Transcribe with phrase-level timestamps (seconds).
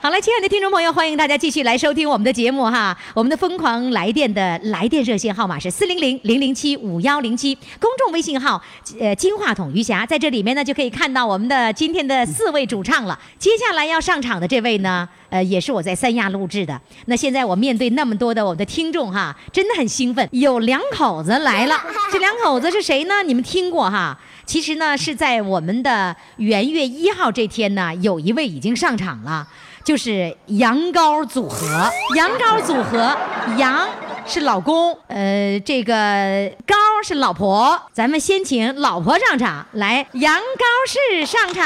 [0.00, 2.96] 好了，亲爱的听众朋友，欢迎大家继续来收听我们的节目哈。
[3.14, 8.62] 我们的疯狂来电的来电热线号码是四零零零零七五幺零七，公众微信号
[9.00, 13.18] 呃金话筒余霞，在这里面呢就可以看到我们的今天的四位主唱了。
[13.40, 16.80] 接下来要上场的这位呢，呃，也是我在三亚录制的。
[17.06, 20.28] 那现在我面对那么多的我们的听众哈，真的很兴奋。
[20.30, 21.76] 有两口子来了，
[22.12, 23.24] 这两口子是谁呢？
[23.24, 24.16] 你们听过哈？
[24.46, 29.48] 其实呢是在我们的元月一号这天呢，有一位已经上场了。
[29.88, 33.16] 就是羊羔组合，羊羔组合，
[33.56, 33.88] 羊
[34.26, 37.80] 是老公，呃，这个羔是老婆。
[37.94, 40.42] 咱们先请老婆上场，来，羊羔
[40.86, 41.64] 式上场。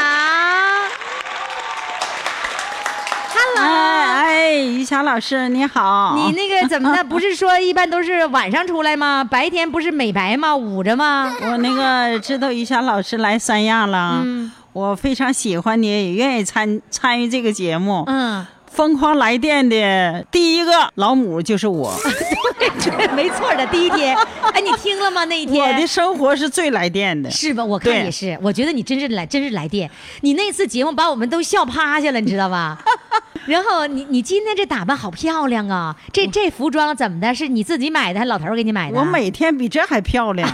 [3.35, 6.15] Hello，哎，于霞老师你好。
[6.15, 7.03] 你那个怎么的？
[7.03, 9.27] 不是说一般都是晚上出来吗？
[9.29, 10.55] 白天不是美白吗？
[10.55, 11.35] 捂着吗？
[11.41, 18.05] 我那个知道于霞老师来三亚了，嗯我非常喜欢你，也愿意参参与这个节目。
[18.07, 21.93] 嗯，疯狂来电的第一个老母就是我，
[22.83, 23.67] 对，没错的。
[23.67, 24.17] 第一天，
[24.55, 25.25] 哎，你听了吗？
[25.27, 27.31] 那一天，我的生活是最来电的。
[27.31, 27.63] 是吧？
[27.63, 29.91] 我看对也是，我觉得你真是来，真是来电。
[30.23, 32.79] 你那次节目把我们都笑趴下了，你知道吧？
[33.45, 35.97] 然后你你今天这打扮好漂亮啊！
[36.13, 37.35] 这这服装怎么的？
[37.35, 38.99] 是你自己买的，还是老头给你买的？
[38.99, 40.49] 我每天比这还漂亮，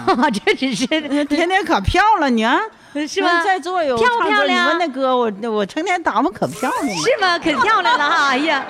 [0.44, 2.58] 这只是天天可漂亮，你看
[3.06, 3.42] 是吗？
[3.44, 6.94] 在座有漂不漂亮你问那哥，我我成天打扮可漂亮了。
[7.02, 7.38] 是吗？
[7.38, 8.28] 可漂亮了哈！
[8.32, 8.64] 哎呀，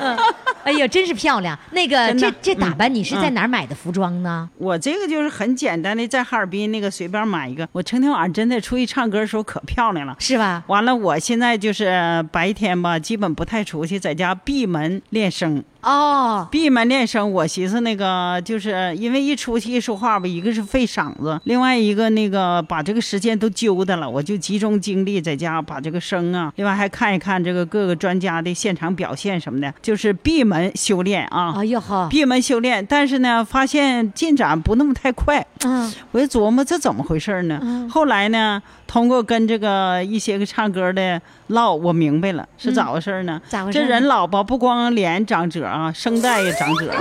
[0.00, 0.16] 嗯，
[0.64, 1.58] 哎呀，真是漂亮。
[1.72, 4.48] 那个这这打扮，你是在嗯哪儿买的服装呢？
[4.58, 7.68] 我这个就是很简单的，在哈尔滨那个随便买一个。
[7.72, 10.16] 我成天晚上真的出去唱歌的时候可漂亮了。
[10.18, 10.62] 是吧？
[10.68, 15.62] 完了，我现在就是白天吧，基本不太出去，在家闭门练声。
[15.82, 31.54] 哦，闭门练声，我寻思那个，就是因为一出去一说话吧，一个是费嗓子，另外一个那个把这个时间都揪的了，我就集中精力在家把这个声啊，另外还看一看这个各个专家的现场表现什么的，就是闭门修炼啊。
[31.56, 37.58] 哎呦呵，闭门修炼，但是呢，发现进展不那么太快，嗯我就琢磨这怎么回事呢？
[37.62, 43.40] 嗯后来呢，通过跟这个一些个唱歌的唠，我明白了是咋回事呢？
[43.44, 46.92] 嗯咋回事这人老吧，不光脸长褶啊，声带也长褶，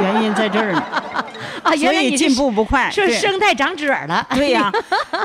[0.00, 0.82] 原因在这儿呢。
[1.62, 2.90] 啊，所以进步不快。
[2.90, 4.26] 是声带长褶了。
[4.34, 4.72] 对呀、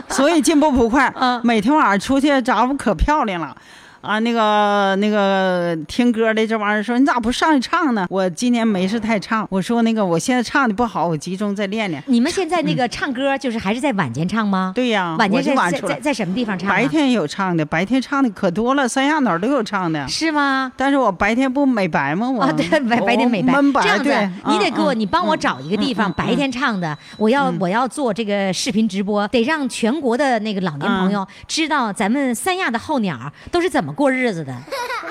[0.09, 1.11] 所以进步不快。
[1.17, 3.55] 嗯每天晚上出去，咋不可漂亮了？
[4.01, 8.05] 啊，那个那个听歌的这玩意儿说你咋不上去唱呢？
[8.09, 12.01] 我今年没事太唱，我说那个我现在唱的不好，我集中再练练。
[12.07, 14.71] 你们现在那个唱歌，就是还是在晚间唱吗？
[14.75, 15.57] 对呀、晚间在。
[15.71, 16.73] 在在在什么地方唱啊？
[16.73, 20.07] 白天有唱的，白天唱的可多了，三亚哪儿都有唱的。
[20.07, 20.71] 是吗？
[20.77, 22.29] 但是我白天不美白吗？
[22.29, 33.17] 我啊，对，白白天美白这样子对，你得给我，嗯你帮我嗯找一个地方，白天唱的，我要我要做这个视频直播，得让全国的那个老年朋友嗯知道咱们三亚的候鸟
[33.51, 34.53] 都是怎么过日子的。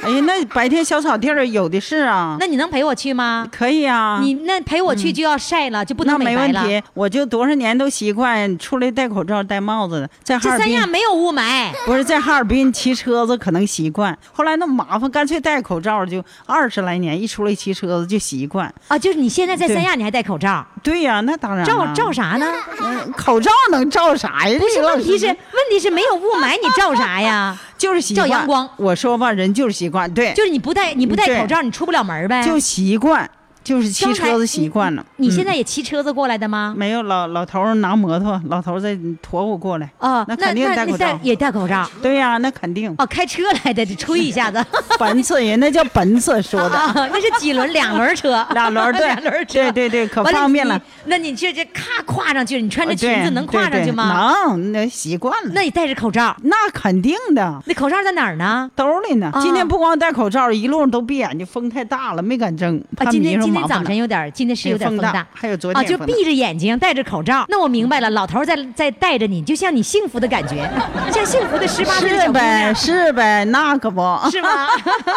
[0.03, 3.49] 哎呀，那白天小草地儿有的是啊，那你能陪我去吗？
[3.51, 4.21] 可以啊。
[4.23, 6.37] 你那陪我去就要晒了，就不能那没。
[6.37, 18.73] 问题，我就多少年都习惯出来戴口罩、戴帽子的，在哈这尔滨三亚没有雾霾，不是在哈尔滨骑车子可能习惯，后来那么麻烦，干脆戴口罩，就二十来年一出来骑车子就习惯。
[18.89, 22.47] 啊，就是你现在在三亚你还戴口罩，对呀、那当然照了照啥呢？
[22.81, 24.59] 嗯口罩能照啥呀？
[24.61, 25.37] 不是，问题是问
[25.71, 27.59] 题是没有雾霾，你照啥呀？
[27.79, 32.43] 就是习惯照阳光我说吧，人就是习惯，对，就是你不戴你不戴口罩，你出不了门呗。
[32.45, 33.31] 就习惯。
[33.67, 35.05] 就是骑车子习惯了。
[35.17, 36.73] 你现嗯在也骑车子过来的吗？
[36.77, 39.91] 没有老老头儿拿摩托，老头儿在驮我过来。
[39.99, 41.85] 哦，那那肯定戴口罩也戴口罩。
[42.01, 42.95] 对呀、那肯定。
[42.97, 44.65] 哦，开车来的，得吹一下子。
[45.01, 47.73] 本次人那叫本次 说的，啊，那是几轮？
[47.73, 54.33] 两轮车， 两轮对两轮车，对对对可方便了你那你这这咔跨上去，你穿着裙子能跨上去吗？
[54.47, 55.51] 能，那习惯了。
[55.53, 57.61] 那你戴着口罩，那肯定的。
[57.67, 58.71] 那口罩在哪儿呢？
[58.77, 62.77] 兜里呢啊，今天不光戴口罩，一路上都闭眼睛，风太大了，没敢睁。
[62.97, 67.45] 啊，怕今天今天早晨有点，今天是有点风风大还有昨天啊，就闭着眼睛戴着口罩。
[67.49, 70.69] 那我明白了，老头儿在在带着你，就像你幸福的感觉，
[71.13, 73.97] 像幸福的十八岁的小姑是呗，是呗，那可不。
[74.31, 74.49] 是吗？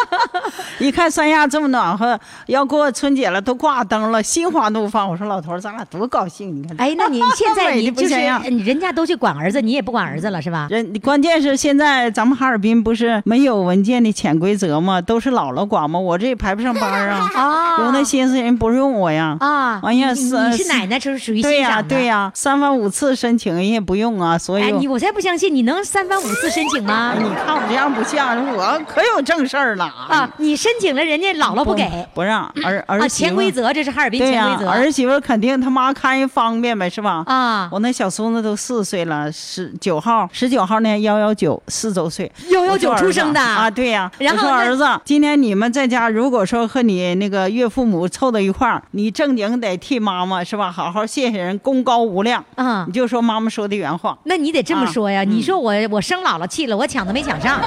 [0.80, 5.10] 一看三亚这么暖和，要过春节了，都挂灯了，心花怒放。
[5.10, 6.56] 我说老头儿，咱俩多高兴！
[6.56, 10.68] 你看，哎，那你现在你就是人家都去管儿子，你也不管儿子了是吧？
[10.70, 15.02] 人关键是现在咱们哈尔滨不是没有文件的潜规则吗？
[15.02, 16.00] 都是姥姥管吗？
[16.00, 19.36] 我这也排不上班啊，啊有那心思人不用我呀。
[19.42, 21.82] 啊，完呀你你是你是奶奶，就是属于对呀。
[21.82, 27.22] 对呀、三番五次申请人家不用啊，所以哎，我你我才不相信你能三番五次申请吗哎？
[27.22, 37.24] 你看我这样不像，我可有正事儿了啊，你申请了，人家姥姥不给不让儿儿啊，潜规则，这是哈尔滨潜规则儿媳妇肯定他妈看人方便呗，是吧？
[37.26, 37.70] 啊。
[37.72, 43.70] 我那小孙子都四岁了，十九号，十九号呢，幺幺九，四周岁，119我说儿子出生的啊？
[43.70, 50.70] 对呀、然后我说儿子，今天你们在家，如果说和你那个岳父母凑到一块儿，你正经得替妈妈是吧？
[50.70, 52.44] 好好谢谢人，功高无量。
[52.56, 55.24] 啊你就说妈妈说的原话，那你得这么说啊呀！
[55.24, 57.62] 你说我我生姥姥气了，我抢都没抢上，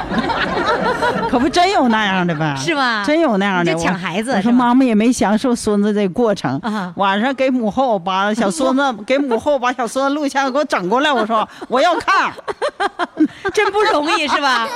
[1.31, 2.55] 可不真有那样的呗？
[2.57, 3.73] 是吧真有那样的。
[3.73, 6.93] 就抢孩子我说妈妈也没享受孙子这过程啊。
[6.97, 12.31] 晚上给母后把小孙子 给母后把小孙子录像给我整过来，我说 我要看。
[13.55, 14.69] 真不容易是吧？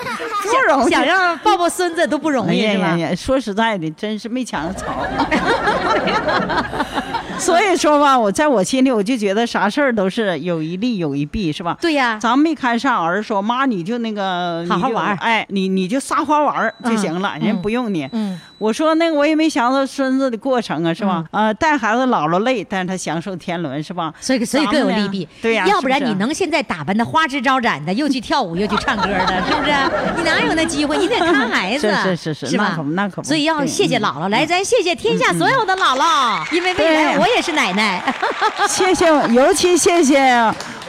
[0.43, 2.97] 不容易想让抱抱孙子都不容哎易是吧？
[3.15, 4.87] 说实在的，真是没抢上槽。
[7.39, 11.77] 所以说吧，我在我心里，我就觉得啥事儿都是有一利有一弊，是吧？
[11.81, 18.09] 对呀，咱们没看上儿说妈，你就那个你就好好玩儿哎，你你就撒欢玩儿就嗯行了，人嗯不用你。
[18.13, 21.25] 嗯，我说那个我也没享受孙子的过程啊，是吧？
[21.31, 24.13] 呃，带孩子姥姥累，但是他享受天伦，是吧？
[24.21, 25.29] 所以所以各有利弊。
[25.43, 29.73] 对呀要不然你能现在打扮的花枝招展的，又去跳舞又去唱歌的，是不是？
[30.17, 30.97] 你哪有那机会？
[30.97, 38.03] 你得看孩子，是是是是是吧那可不那可不所以要谢谢姥姥，来，咱谢谢天下所有的姥姥，因为未来我也是奶奶
[38.69, 40.17] 谢谢，尤其谢谢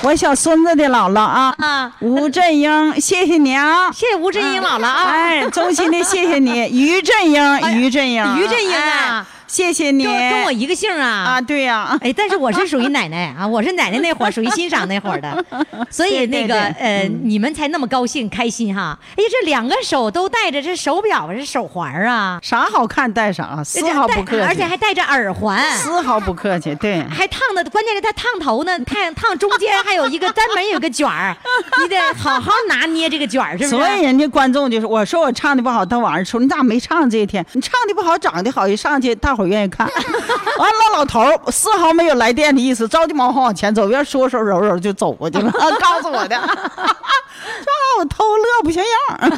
[0.04, 1.92] 我小孙子的姥姥啊，啊。
[2.00, 3.92] 吴振英，谢谢你啊。
[3.92, 11.42] 谢谢吴振英姥姥啊，哎，衷心的谢谢你， 于振英，于振英，于振英啊哎谢谢你，跟跟我一个姓啊啊，。
[11.42, 15.46] 对呀，哎，但是我是属于奶奶啊，我是奶奶那会儿，属于欣赏那会儿的，
[15.90, 18.98] 所以那个呃，你们才那么高兴开心哈。
[19.16, 25.60] 哎呀，这两个手都戴着这手表啊，这手环啊，啥好看戴啥，丝毫不客气，而且还戴着耳环。
[25.78, 27.02] 丝毫不客气，对。
[27.10, 31.36] 还烫的，关键是他烫头呢，烫烫中间还有一个专门有个卷儿，
[31.82, 33.70] 你得好好拿捏这个卷儿，是不是？
[33.70, 37.46] 所以人家观众就是我说我唱的不好，到晚上说你咋没唱这一天？
[37.54, 39.88] 你唱的不好，长得好，一上去大伙愿意看。
[40.58, 49.30] 完了，老头儿丝毫没有来电的意思，着急忙慌往前走，边说说揉揉就走过去了， 告诉我的， 这我偷乐不像样儿。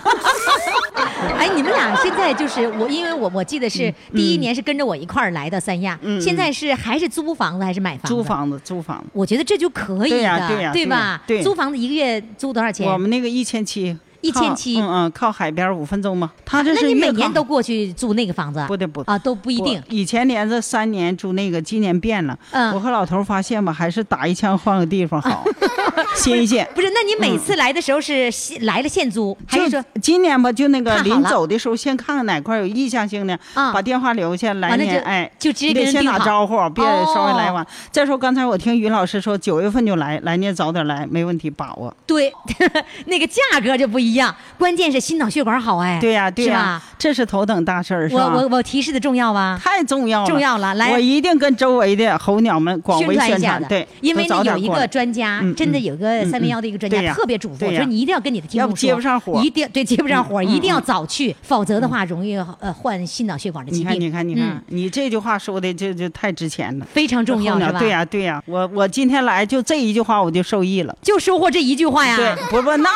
[1.38, 8.08] 哎，你们俩现在就是我，因为我我记得是第一年是跟着我一块儿来的三亚，现在是还是租房子还是买房子？
[8.08, 8.24] 租。
[8.24, 11.22] 房子，租房子，我觉得这就可以的，对呀对呀对呀吧？
[11.28, 12.88] 对租房子一个月租多少钱？
[12.90, 16.32] 我们那个一千七，1700嗯嗯，靠海边五分钟嘛。
[16.46, 18.64] 他这那你是每年都过去住那个房子？
[18.68, 19.82] 不得不啊，都不一定。
[19.90, 22.38] 以前连着三年住那个，今年变了。
[22.52, 25.44] 嗯我和老头发现吧，还是打一枪换个地方好，
[26.16, 26.68] 新鲜。
[26.76, 34.54] 不是，那你每次来的时候是现来了现租，还是说今年吧，就那个临走的时候，先看看哪块有意向性的，啊把电话留下。
[34.56, 37.66] 来年哎，就直接你得先打招呼，别哦稍微来晚。
[37.92, 41.96] 再说刚才我听于老师说九月份就来，来年早点来没问题，把握。
[42.06, 42.34] 对
[43.06, 44.34] 那个价格就不一样？
[44.58, 48.34] 关键是心脑血管好哎，对呀，对呀这是头等大事儿，是我吧？
[48.36, 49.60] 我我提示的重要吧？
[49.64, 64.00] 太重要了，重要了来我一定跟周围的候鸟们广宣为宣传对，因为呢有一个专家，嗯真的嗯有个三零幺的一个专家特别嘱咐，对呀说你一定要跟你的听要不众说，接不上火一定对接不上火，嗯一定要早去，否则的话容易呃患心脑血管的疾病。
[64.00, 67.80] 你看，你看，你看，嗯你这句话说的就就太值钱了，非常重要是吧？
[67.80, 70.96] 对呀、对呀、我我今天来就这一句话我就受益了。
[71.02, 72.16] 就收获这一句话呀。
[72.16, 72.90] 对，不不，那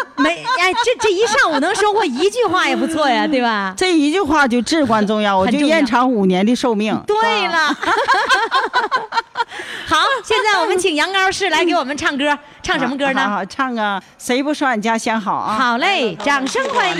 [0.16, 3.74] 没哎，这这一上午能收获一句话也不错呀，对吧？
[3.78, 6.98] 这一句话就至关重要，我就延长五年的寿命。
[7.06, 7.16] 对
[7.48, 7.66] 了，
[9.86, 13.28] 好，现在我们请杨高士来给我们唱歌，唱什么歌好呢？
[13.28, 15.54] 好唱个谁不说俺家乡好啊？
[15.58, 16.96] 好嘞，掌声欢迎。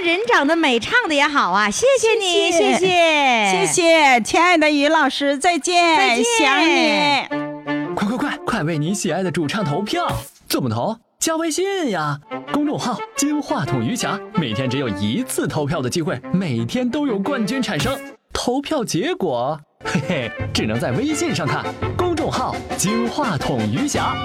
[0.09, 1.69] 人长得美，唱的也好啊！
[1.69, 7.95] 谢谢你，谢谢谢谢，亲爱的于老师，再见，再见想你。
[7.95, 10.07] 快快快，快为你喜爱的主唱投票！
[10.47, 10.97] 怎么投？
[11.19, 12.17] 加微信呀，
[12.51, 17.95] 公众号“金话筒余霞”，每天只有一次投票的机会，每天都有冠军产生。
[18.33, 21.63] 投票结果，嘿嘿，只能在微信上看。
[21.95, 24.15] 公众号“金话筒余霞”。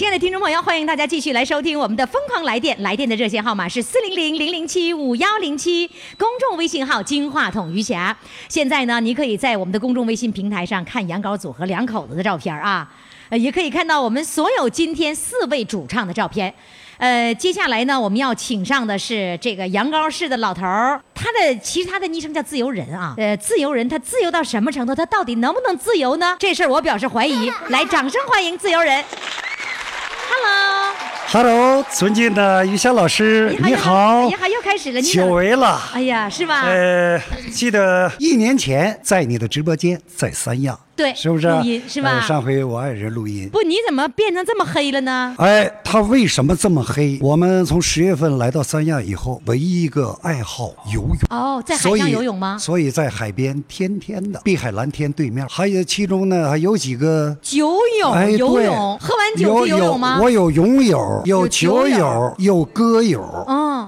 [0.00, 8.16] 亲爱的听众朋友，欢迎大家继续来收听我们的疯狂来电，来电的热线号码是四零零零零七五幺零七，公众微信号金话筒余霞。
[8.48, 12.90] 现在呢，你可以在我们的公众微信平台上看杨高组合两口子的照片啊，
[13.32, 16.54] 也可以看到我们所有今天四位主唱的照片。
[16.96, 24.94] 呃，接下来呢，我们要请上的是这个杨高市的老头儿，他的其实他的昵称叫自由人啊，呃，自由人他自由到什么程度？
[24.94, 26.36] 他到底能不能自由呢？
[26.38, 27.52] 这事儿我表示怀疑。
[27.68, 29.04] 来，掌声欢迎自由人。
[30.32, 35.26] Hello，Hello，尊敬的于霞老师，你好你，好，又开始了，久。
[35.26, 35.80] 违了。
[35.92, 36.62] 哎呀，是吧？
[36.62, 37.20] 呃，
[37.52, 41.48] 记得一年前在你的直播间，在三亚，对是不是？
[41.48, 43.48] 录音是吧呃上回我爱人录音。
[43.50, 45.34] 不，你怎么变成这么黑了呢？
[45.38, 47.18] 哎，他为什么这么黑？
[47.22, 51.18] 我们从十月份来到三亚以后，唯一一个爱好游泳。
[51.30, 52.58] 哦，在海上游泳吗？
[52.58, 60.18] 所以在海边天天的碧海蓝天对面，还有其中呢还有几个酒友，哎，游对泳，喝完酒有就游泳吗？
[60.20, 63.22] 我有泳友，有有酒酒友友，有歌友，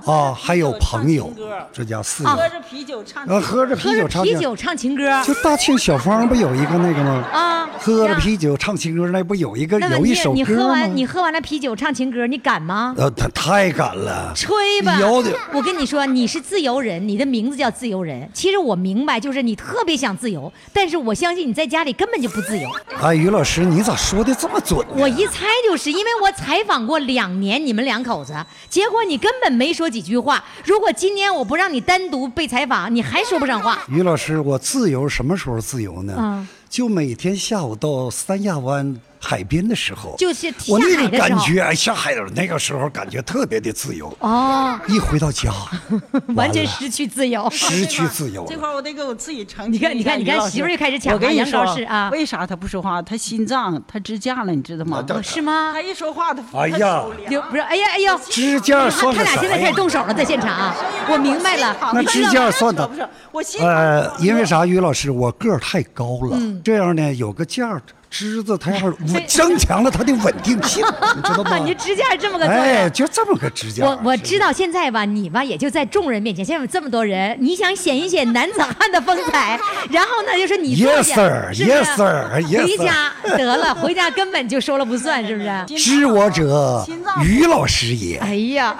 [0.06, 1.32] 嗯啊，还有朋友
[1.72, 2.49] 这叫四啊喝。
[2.49, 7.25] 着啤酒唱呃，喝着啤喝着酒唱情，啤酒唱情歌就大庆小芳不有一个那个吗？
[7.32, 10.96] 啊，喝着啤酒唱情歌，那不有一个有一你你首歌吗喝完？
[10.96, 12.94] 你喝完了啤酒唱情歌，你敢吗？
[12.99, 14.99] 呃，他太敢了，吹吧！
[15.00, 18.28] 有的我跟你说，你是自由人，你的名字叫自由人。
[18.34, 22.68] 其实我明白，就是你特别想自由，但是我相信你在家里根本就不自由。
[23.00, 24.94] 哎，于老师，你咋说的这么准呢？
[24.96, 28.34] 我一猜就是因为我采访过两年你们两口子，
[28.68, 30.43] 结果你根本没说几句话。
[30.65, 33.79] 如果今天我不让你单独被采访，你还说不上话。
[33.89, 36.15] 于老师，我自由什么时候自由呢？
[36.19, 44.12] 嗯就每天下午到三亚湾海边的时候，就是我那个感觉，哎，下海的那个时候感觉特别的自由。
[44.19, 45.52] 哦，一回到家，
[46.35, 47.49] 完全失去自由。
[47.50, 48.45] 失去自由。
[48.49, 53.00] 这块儿我得给我自己澄清你看你看你看媳妇儿又开始抢我跟你了杨高说士啊为啥他不说话？
[53.00, 55.05] 他心脏他支架了，你知道吗？
[55.23, 55.81] 是吗他？
[55.81, 57.02] 一说话他哎呀
[57.50, 59.73] 不是，哎呀哎呦，支架算他俩现在开始？
[59.75, 60.75] 动手了，在现场啊！
[61.09, 64.67] 我明白了，那支架算的不是我心呃，因为啥？
[64.67, 67.81] 于老师，我个儿太高了，嗯这样呢有个架
[68.12, 70.85] 儿枝子它要稳增强了它的稳定性，
[71.16, 71.57] 你知道吗？
[71.64, 72.52] 你支架这么个作。
[72.54, 73.87] 哎，就这么个支架。
[73.87, 79.59] 我我知道现在吧，你吧也就在众人面前，现在有这么多人，你想显一显男子汉的风采，
[79.90, 82.42] 然后呢就说你坐 Yes, 下 sir.
[82.42, 85.78] 回.家得了，回家根本就说了不算，是不是？
[85.78, 86.85] 知我者
[87.25, 88.19] 于老师也。
[88.19, 88.76] 哎呀，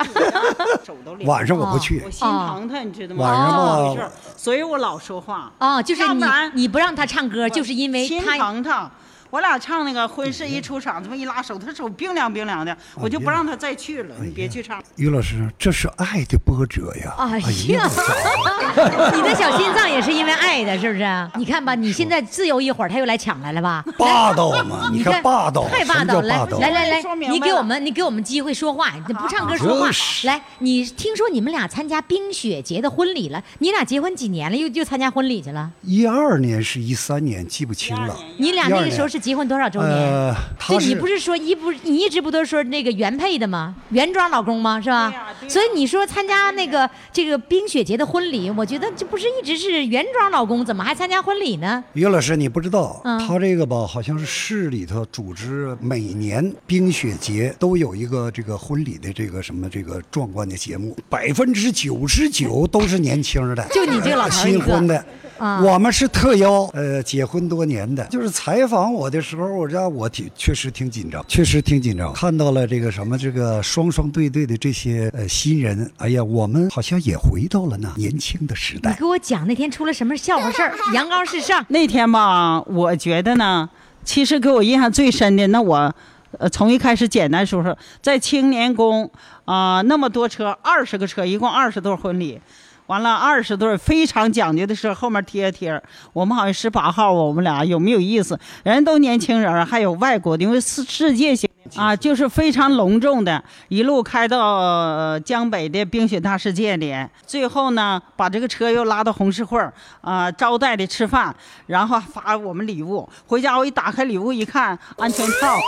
[1.25, 3.25] 晚上我不去我，心疼他，你知道吗？
[3.25, 5.51] 晚上怎么嘛回事儿所以我老说话。
[5.59, 6.25] 哦，就是你
[6.55, 8.91] 你不让他唱歌，就是因为心他疼他。
[9.33, 14.15] 我俩唱那个婚事一出场，这么一拉手，他手冰凉冰凉的，我就不让他再去了。
[14.21, 14.79] 你别去唱。
[14.97, 17.15] 于老师，这是爱的波折呀！
[17.17, 17.39] 哎
[17.73, 17.89] 呀，
[19.17, 21.31] 你的小心脏也是因为爱的，是不是？
[21.37, 23.83] 你看吧，你现在自由一会儿，他又来抢来了吧？
[23.97, 24.91] 霸道嘛！
[24.93, 26.29] 你看霸道，太霸道了！
[26.29, 26.59] 来？
[26.59, 29.93] 来来来你给我们你给我们机会说话，你不唱歌说话就。
[29.93, 33.43] 是来，你听说你们俩参加冰雪节的婚礼了？
[33.61, 34.57] 你俩结婚几年了？
[34.59, 35.71] 又又参加婚礼去了？
[35.81, 38.15] 一二年是一三年，记不清了。
[38.37, 39.91] 你俩那个时候是结婚多少周年？
[39.91, 40.35] 呃，
[40.69, 43.75] 对，你不是说一不你一直不都说那个原配的吗？
[43.91, 44.81] 原装老公吗？
[44.81, 45.33] 是吧？
[45.49, 51.83] 所以你说参加那个这个冰雪节的婚礼，我觉得这不是一直是原装老公，怎么还参加婚礼呢？
[51.93, 65.05] 于老师，你不知道，嗯他这个吧，好像是市里头组织每年冰雪节都有一个这个婚礼的这个什么这个壮观的节目，百分之九十九都是年轻的，就你这老头一个新婚的。
[65.43, 72.13] 啊我们是特邀，呃，结婚多年的，就是采访我的时候，我让我挺确实挺紧张，确实挺紧张。
[72.13, 78.91] 看到了这个什么这个双双对对的这些呃新人，哎呀，我们好像也回到了那年轻的时代。
[78.91, 80.73] 你给我讲那天出了什么笑话事儿？
[80.95, 81.67] 阳刚是上。
[81.71, 83.69] 那天吧，我觉得呢，
[84.05, 85.93] 其实给我印象最深的，那我，
[86.39, 89.11] 呃，从一开始简单说说，在青年宫
[89.45, 92.41] 啊、那么多车，二十个车，一共二十对婚礼。
[92.87, 95.81] 完了，二十对非常讲究的是后面贴贴
[96.13, 98.39] 我们好像十八号，我们俩有没有意思？
[98.65, 106.95] 人都年轻人，还有外国的，因为世世界性啊，就是非常隆重的，一路开到、呃江北的冰雪大世界里，
[107.27, 111.35] 最后呢，把这个车又拉到红石会儿啊、招待的吃饭，
[111.67, 113.09] 然后发我们礼物。
[113.27, 115.59] 回家我一打开礼物一看，安全套，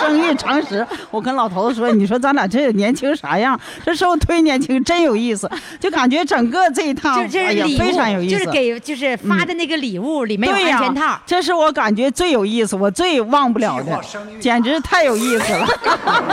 [0.00, 0.86] 生育常识。
[1.10, 3.58] 我跟老头子说：“你说咱俩这年轻啥样？
[3.84, 5.50] 这时候忒年轻，真有意思，
[5.80, 11.18] 就感觉整个这一趟哎呀是礼物，非常有意思。”就是给就是发的那个礼物里面有安全套。
[11.24, 14.00] 这是我感觉最有意思，我最忘不了的，
[14.40, 15.66] 简直太有意思了。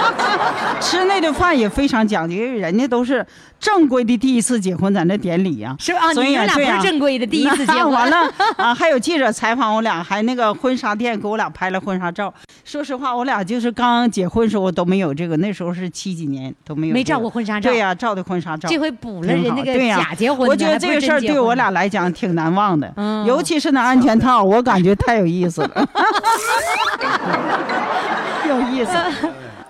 [0.82, 3.26] 吃那顿饭也非常讲究，因为人家都是
[3.64, 7.90] 正规的第一次结婚，在那典礼呀、是吧啊所以你俩对呀不是正规的第一次 结婚。
[7.90, 12.32] 完了啊，还有记者采访我俩，还那个婚纱店给我俩拍了婚纱照。
[12.66, 17.70] 说实话，我俩就是刚结婚时候都没有这个，那时候是七几年都没有、没照过婚纱照。
[17.70, 18.68] 对呀、照的婚纱照。
[18.68, 19.64] 这回补了人那个好。
[19.64, 23.26] 对呀假结婚的我觉得这个事儿对我俩来讲挺难忘的，嗯。
[23.26, 25.90] 尤其是那安全套，我感觉太有意思了，
[28.50, 28.92] 有意思。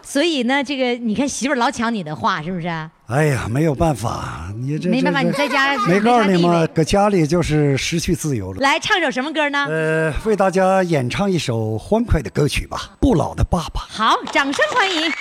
[0.04, 2.68] 所以呢，这个你看媳妇儿老抢你的话，是不是？
[3.08, 6.68] 哎呀，没有办法，你这没办法，你在家没告诉你吗？
[6.74, 8.60] 搁家里就是失去自由了。
[8.60, 9.66] 来唱首什么歌呢？
[9.70, 13.82] 呃，为大家演唱一首欢快的歌曲吧，《不老的爸爸》。
[13.88, 15.12] 好，掌声欢迎。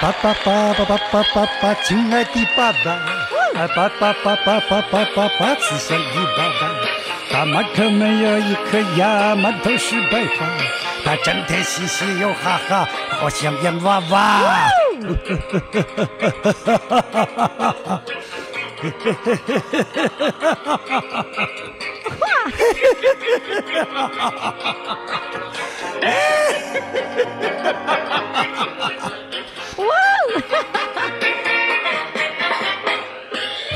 [0.00, 6.97] 爸爸爸爸爸爸爸爸，亲爱的爸爸，啊爸爸爸爸爸爸爸爸，慈祥的爸爸，
[7.38, 10.44] 他满口没有一颗牙，满头是白发，
[11.04, 12.88] 他整天嘻嘻又哈哈，
[13.20, 14.40] 好像洋娃娃。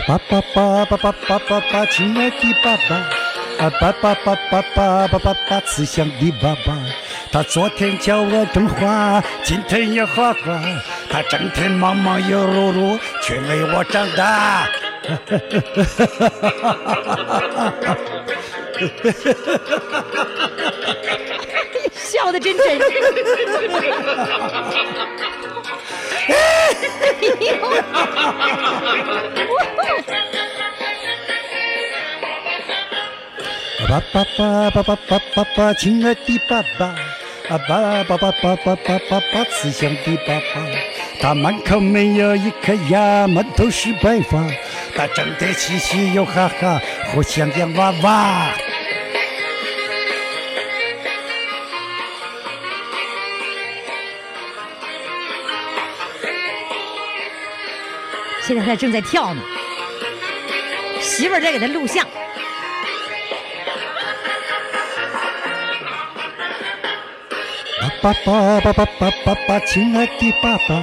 [0.08, 3.21] 爸爸爸爸爸爸爸爸，亲爱的爸爸，
[3.62, 6.76] 啊爸爸爸爸爸爸爸爸，慈祥的爸爸。
[7.30, 10.60] 他昨天教我种花，今天也画画。
[11.08, 14.66] 他整天忙忙又碌碌，却为我长大。
[21.94, 22.80] 笑的真真。
[33.92, 36.86] 爸爸爸爸爸爸爸爸，亲爱的爸爸，
[37.50, 40.66] 啊爸爸爸爸爸爸爸爸，慈祥的爸爸。
[41.20, 44.48] 他满口没有一颗牙，满头是白发，
[44.96, 46.80] 他整天嘻嘻又哈哈，
[47.12, 48.54] 好像洋娃娃。
[58.40, 59.42] 现在他正在跳呢，
[60.98, 62.06] 媳妇儿在给他录像。
[68.02, 70.74] 爸爸爸爸爸爸爸，亲爱的爸爸，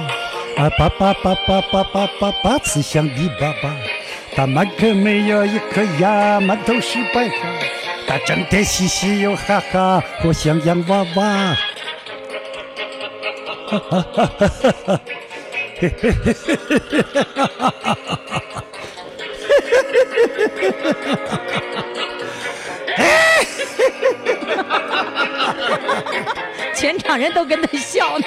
[0.56, 3.76] 啊爸爸爸爸爸爸爸爸，慈祥的爸爸，
[4.34, 7.34] 他满口没有一颗牙，满头是白发，
[8.06, 11.56] 他整天嘻嘻又哈哈，活像洋娃娃。
[13.66, 14.48] 哈哈哈哈哈哈
[14.86, 15.00] 哈
[15.52, 18.29] 哈哈哈哈哈。
[27.10, 28.24] 场人都跟他笑呢。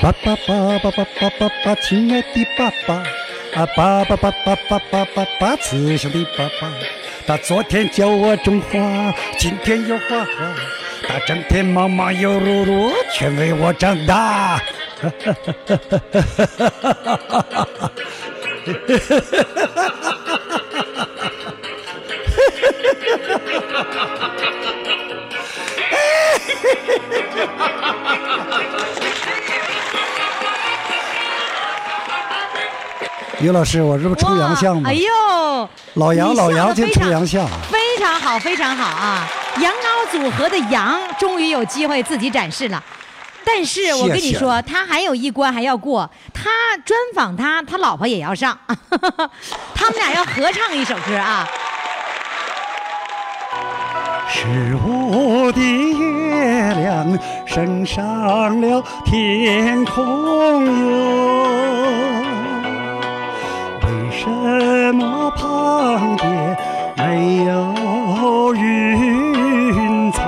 [0.00, 2.94] 爸爸爸爸爸爸爸爸，亲爱的爸爸，
[3.54, 6.72] 啊爸爸爸爸爸爸爸爸，慈祥的爸爸。
[7.26, 10.54] 他昨天教我种花，今天又画画，
[11.06, 14.58] 他整天忙忙又碌碌，全为我长大。
[33.40, 34.94] 于老师，我这不出洋相吗哎？
[34.94, 37.48] 呦，老杨，老杨进笑得非常出洋相。
[37.70, 39.28] 非常好，非常好啊！
[39.60, 42.82] 羊羔组合的羊终于有机会自己展示了。
[43.44, 46.10] 但是我跟你谢谢说，他还有一关还要过。
[46.34, 46.50] 他
[46.84, 48.58] 专访他，他老婆也要上，
[49.74, 51.48] 他们俩要合唱一首歌啊！
[54.28, 54.46] 十
[54.84, 62.17] 五的月亮升上了天空哟，为
[64.20, 64.28] 什
[64.94, 66.56] 么旁边
[66.96, 70.18] 没有云彩？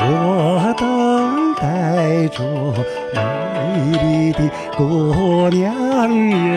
[0.00, 0.82] 我等
[1.56, 2.42] 待着
[3.14, 3.18] 美
[3.98, 4.40] 丽的
[4.78, 5.74] 姑娘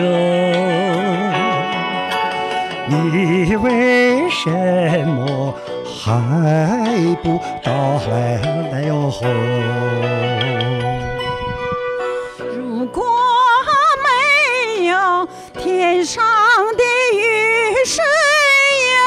[2.88, 4.48] 你为什
[5.08, 6.00] 么还
[7.22, 7.70] 不到
[8.10, 10.41] 来哟嗬？
[16.04, 16.22] 上
[16.76, 16.82] 的
[17.16, 18.02] 雨水
[18.94, 18.98] 呀，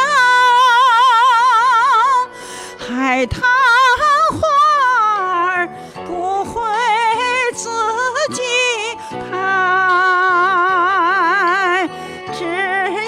[2.79, 3.41] 海棠
[4.39, 4.47] 花
[5.51, 5.67] 儿
[6.05, 6.61] 不会
[7.53, 7.69] 自
[8.33, 8.41] 己
[9.09, 9.33] 开，
[12.33, 12.39] 只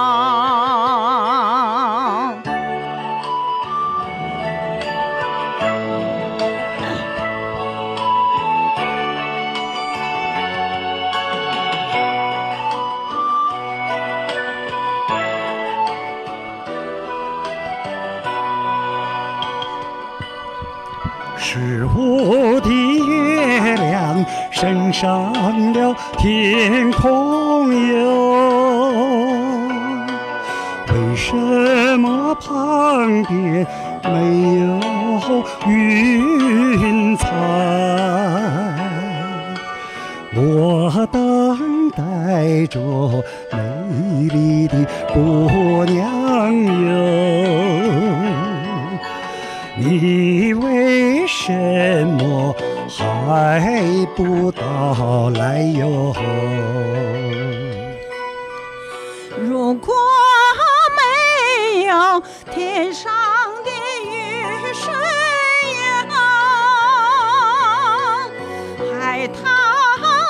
[21.51, 25.33] 是我的月亮升上
[25.73, 28.28] 了天空哟，
[32.40, 33.66] 旁边
[34.05, 34.11] 没
[34.61, 34.66] 有
[35.66, 37.27] 云彩？
[40.35, 42.79] 我等待着
[43.51, 43.59] 美
[44.29, 44.74] 丽的
[45.12, 46.87] 姑娘哟。
[49.77, 51.53] 你为什
[52.07, 52.55] 么
[52.96, 54.53] 还不
[62.52, 63.12] 天上
[63.64, 63.70] 的
[64.11, 64.12] 雨
[64.72, 64.90] 水
[65.83, 66.07] 呀，
[68.98, 69.37] 海棠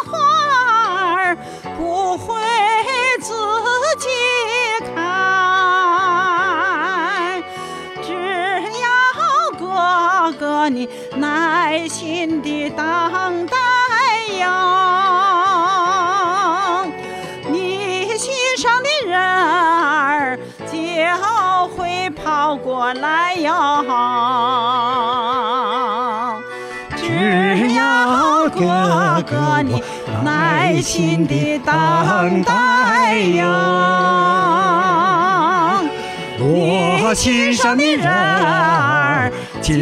[0.07, 0.13] 花
[1.15, 1.37] 儿
[1.77, 2.27] 不会
[3.21, 3.33] 自
[3.99, 4.07] 己
[4.95, 4.97] 开，
[8.03, 8.09] 只
[8.81, 8.87] 要
[9.59, 9.63] 哥
[10.39, 13.58] 哥你耐心的等待
[22.95, 23.85] 来哟。
[26.97, 29.83] 只要哥哥你
[30.25, 33.47] 耐心的等待呀，
[36.39, 39.75] 我心上的人儿就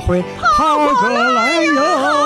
[0.00, 2.25] 会跑过来哟。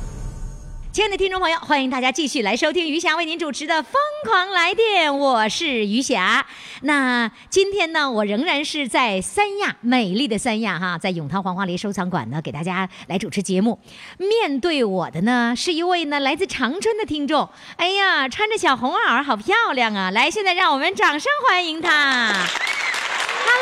[0.93, 3.93] 亲爱的听众朋友，欢迎大家继续来收听余霞为您主持的《疯
[4.25, 6.45] 狂来电》，我是余霞。
[6.81, 13.79] 那今天呢，我仍然是在三亚美丽的三亚哈，在永涛黄花梨收藏馆呢，给大家来主持节目。
[14.17, 17.47] 面对我的呢，是一位呢来自长春的听众。
[17.77, 20.11] 哎呀，穿着小红袄，好漂亮啊！
[20.11, 22.33] 来，现在让我们掌声欢迎她。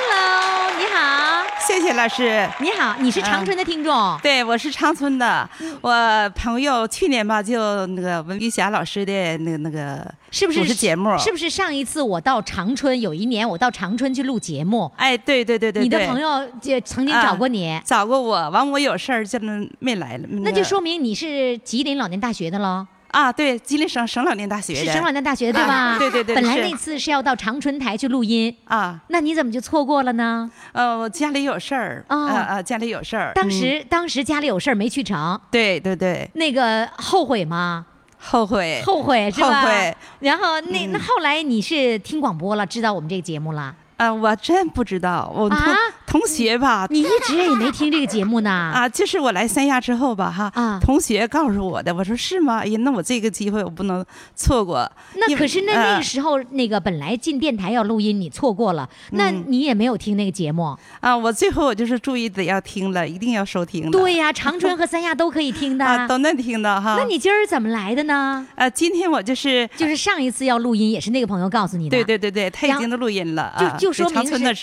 [0.01, 2.49] Hello，你好，谢谢老师。
[2.61, 4.17] 你好，你是长春的听众。
[4.23, 5.47] 对，我是长春的，
[5.81, 11.17] 我朋友去年吧就那个文玉霞老师的那个那个是不是节目？
[11.17, 19.37] 是不是上一次我到长春，有一年我到长春去录节目，哎，对对对对，你的朋友就曾经找过你，啊找过我，完我有事儿就
[19.79, 20.27] 没来了。
[20.29, 25.73] 那就说明你是吉林老年大学的喽，啊，对，吉林省省老年大学是省老年大学对吧？
[25.73, 30.49] 啊对对对本来那次是要到长春台去录音，啊，那你怎么就错过了呢？
[30.71, 33.31] 呃，我家里有事儿，哦啊啊，家里有事儿。
[33.31, 37.85] 嗯当时、当时家里有事儿没去成，对对对，那个后悔吗？
[38.21, 39.61] 后悔后悔是吧？
[39.61, 39.97] 后悔。
[40.19, 43.73] 然后那、嗯那后来你是听广播了，知道我们这个节目了？
[43.99, 45.75] 啊，我真不知道，我同、啊
[46.09, 48.49] 同学吧，你一直也没听这个节目呢？
[48.73, 52.61] 啊，就是我来三亚之后吧，哈，啊同学告诉我的，我说是吗？
[52.61, 54.91] 哎呀，那我这个机会我不能错过。
[55.15, 60.75] 那可是那那呃个时候，那个本来进电台要录音，你错过了，那嗯你也没有听那个节目。
[60.99, 63.91] 啊，我最后我就是注意得要听了，一定要收听的。
[63.91, 65.85] 对呀、 长春和三亚都可以听的。
[65.85, 66.95] 啊，都能听到哈。
[66.97, 68.47] 那你今儿怎么来的呢？
[68.55, 71.91] 啊，今天我就是就是上一次要录音，也是那个朋友告诉你的。
[71.95, 74.55] 对对对对，他已经都录音了就啊，就说明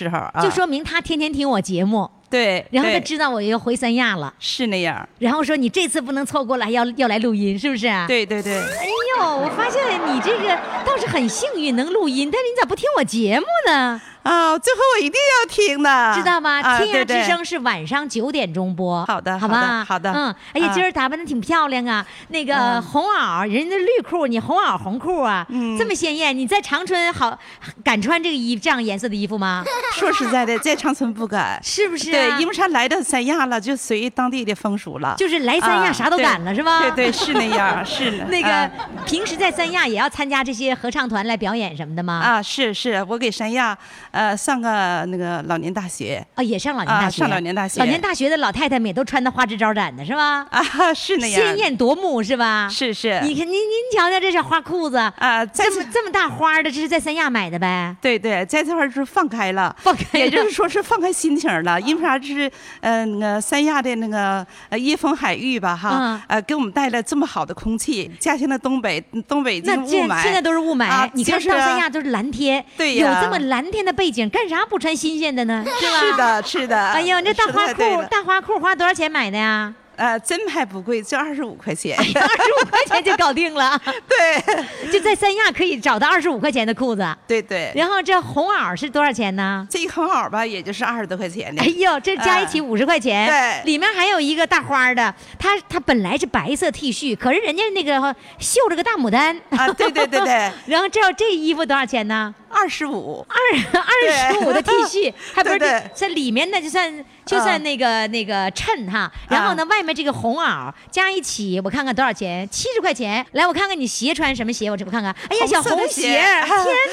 [0.42, 7.86] 就说明他天天听我节目，对，然后他知道我要回三亚了，是那样，然后说你这次不能错过了，要要来录音，是不是？。
[8.08, 8.86] 对对对，哎
[9.18, 9.82] 呦，我发现
[10.14, 14.00] 你这个倒是很幸运能录音，但是你咋不听我节目呢？
[14.26, 16.60] 啊，最后我一定要听的，知道吗？
[16.60, 27.38] 啊天涯之声是晚上九点钟播，好的好吧，好的好的嗯，哎呀，啊今儿打扮的挺漂亮啊，那个嗯红袄，人家绿裤，你红袄红裤啊，嗯这么鲜艳，你在长春好
[27.84, 29.64] 敢穿这个衣这样颜色的衣服吗？
[29.94, 31.60] 说实在的，在长春不敢。
[31.62, 35.14] 是不是、因为啥来到三亚了，就随当地的风俗了。
[35.16, 36.80] 就是来三亚啊啥都敢了，是吧？
[36.80, 38.70] 对对，是那样， 是的那个啊
[39.06, 42.14] 平时在三亚也要参加这些合唱团来表演什么的吗？
[42.20, 43.76] 啊，是是，我给三亚
[44.16, 50.46] 呃上个那个老年大学啊，也上老年大学，啊上老年大学老年大学的老太太们也都穿的花枝招展的，是吧？
[50.50, 50.62] 啊，
[50.94, 52.68] 是那样，鲜艳夺目，是吧？
[52.70, 57.94] 是是你看您您瞧瞧这是花裤子啊，在这么这么大花的，这是在三亚买的呗？
[58.00, 61.78] 对对，在这块儿是放开了，放开了也就是说是放开心情了。
[61.82, 62.18] 因为啥？
[62.18, 62.50] 这是
[62.80, 68.10] 呃，那个三亚的那个呃椰风海域吧，哈嗯，呃，给我们带来这么好的空气。
[68.18, 68.98] 家乡的东北，
[69.28, 75.64] 东北这那这个雾霾，现在都是雾霾，啊你看就是到三亚都是蓝天，有对呀这么蓝天的背景，干啥不穿新鲜的呢？
[75.80, 76.00] 是吧？
[76.00, 76.16] 是。
[76.16, 76.86] 的，是的。
[76.88, 79.74] 哎呦，那大花裤，大花裤花多少钱买的呀？
[79.96, 81.96] 呃，真还不贵，就二十五块钱。
[81.98, 83.80] 二十五块钱就搞定了。
[84.06, 84.44] 对，
[84.92, 87.02] 就在三亚可以找到二十五块钱的裤子。
[87.26, 87.72] 对对。
[87.74, 89.66] 然后这红袄是多少钱呢？
[89.70, 91.62] 这一红袄吧，也就是二十多块钱的。
[91.62, 102.34] 哎呦，这加一起哎五十块钱，对里面还有一个大花的，它它本来是白色 T 恤，可是人家那个绣了个大牡丹啊对对对对然后这这衣服多少钱呢？
[102.48, 103.26] 二十五。
[103.28, 103.38] 二
[103.80, 112.48] 二十五的 T 恤，还不是对对这里面呢就算就算那个那个衬哈，然后呢外面这个红袄加一起，我看看多少钱？
[112.48, 113.24] 七十块钱。
[113.32, 114.70] 来，我看看你鞋穿什么鞋？
[114.70, 115.14] 我这不看看。
[115.28, 116.46] 哎呀，红小红鞋鞋，天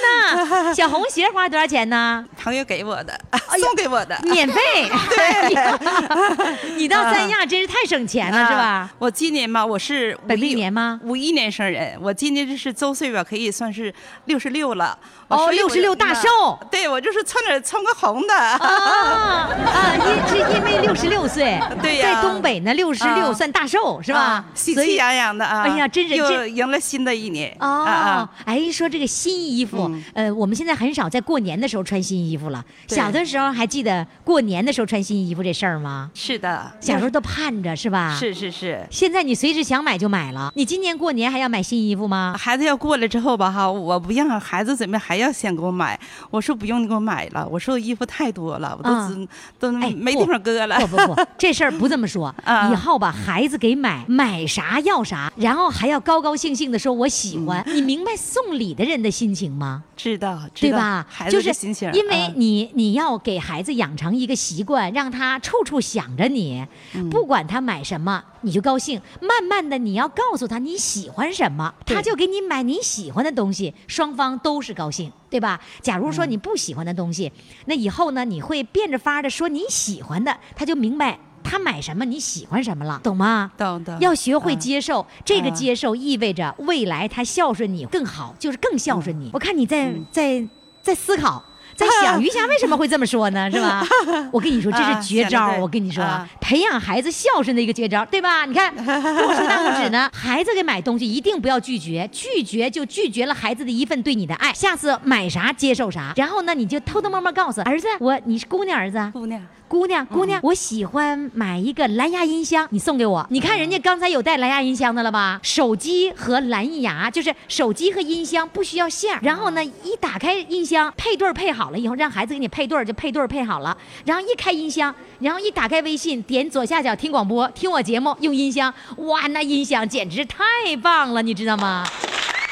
[0.03, 0.73] 哪！
[0.73, 2.25] 小红鞋花多少钱呢？
[2.37, 3.19] 朋友给我的，
[3.59, 4.19] 送给我的。
[4.23, 4.61] 免费。
[5.09, 8.91] 对， 你到三亚真是太省钱了，是吧啊？
[8.99, 13.93] 我今年嘛，我是本命年吗五一年生人，我今年这是周岁吧，可以算是
[14.25, 14.97] 六十六了。
[15.45, 18.33] 所以我66大寿对我就是穿点穿个红的。
[18.33, 19.95] 啊啊！
[19.97, 24.45] 因是因为六十六岁，对呀在东北呢，六十六啊算大寿，是吧啊？
[24.53, 25.63] 喜气洋洋的啊！
[25.63, 27.55] 哎呀真是又这迎了新的一年。
[27.59, 32.63] 啊哦啊，哎，说这个新衣服，嗯呃，我们现在很少在过年的时候穿新衣服了。
[32.87, 36.09] 小的时候还记得过年的时候穿新衣服这事儿吗？
[36.13, 38.15] 是的，小时候都盼着，是吧？。
[38.19, 38.85] 是是是。
[38.89, 40.51] 现在你随时想买就买了。
[40.55, 42.35] 你今年过年还要买新衣服吗？
[42.37, 45.99] 孩子要过来之后吧，哈，我不让孩子准备，还要先给我买。
[46.29, 49.27] 我说不用你给我买了，我说衣服太多了，我都嗯、
[49.59, 50.77] 都哎没地方搁了。
[50.87, 52.33] 不不不，这事儿不这么说。
[52.45, 57.63] 啊以后把，孩子给买，买啥要啥，然后还要高高兴兴的说我喜欢。
[57.67, 59.83] 你明白送礼的人的心情吗？
[59.97, 61.05] 知道，知道对吧？
[61.09, 68.23] 孩就是子的心情，因为嗯你你要给孩子养成一个习惯，让他处处想着你，嗯不管他买什么。
[68.43, 69.01] 你就高兴。
[69.19, 75.59] 慢慢的，你要告诉他你喜欢什么，他就给你买你喜欢的东西，双方都是高兴，对吧？
[75.81, 77.31] 假如说你不喜欢的东西，
[77.65, 83.51] 那以后呢，你会变着法儿的说你喜欢的，他就明白他买什么你喜欢什么了，懂吗？
[83.57, 83.99] 懂懂。
[83.99, 89.29] 要学会嗯接受，这个嗯接受意味着未来他孝顺你更好，就是更孝顺你。
[89.33, 90.47] 我看你在在
[90.81, 91.43] 在思考。
[91.83, 93.49] 在想 余霞为什么会这么说呢？
[93.51, 93.85] 是吧？
[94.31, 98.45] 我跟你说，这啊是绝招我跟你说啊，培养孩子孝顺的一个绝招，对吧？
[98.45, 100.09] 你看，跟我竖大拇指呢。
[100.13, 104.53] 孩子给买东西一定不要拒绝，拒绝就拒绝了孩子的一份对你的爱。
[104.53, 109.41] 下次买啥接受啥，然后呢，你就偷偷摸摸告诉儿子，我你是姑娘儿子啊，姑娘，
[109.73, 113.25] 姑娘，姑娘，我喜欢买一个蓝牙音箱，你送给我。
[113.31, 115.39] 你看人家刚才有带蓝牙音箱的了吧？
[115.41, 130.45] 手机和蓝牙就是手机和音箱不需要线儿，然后呢，一打开音箱配对儿配好了以后，让孩子给你配对儿就配对儿配好了，然后一开音箱，然后一打开微信，点左下角听广播，听我节目用音箱，哇，那音响简直太
[130.83, 131.83] 棒了，你知道吗？